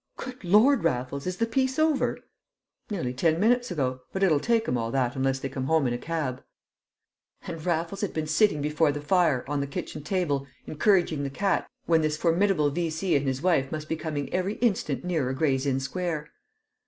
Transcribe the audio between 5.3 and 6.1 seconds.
they come home in a